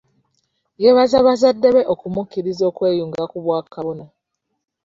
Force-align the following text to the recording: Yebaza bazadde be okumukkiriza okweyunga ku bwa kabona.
Yebaza 0.81 1.17
bazadde 1.27 1.67
be 1.75 1.81
okumukkiriza 1.93 2.63
okweyunga 2.71 3.23
ku 3.31 3.37
bwa 3.43 3.59
kabona. 3.73 4.05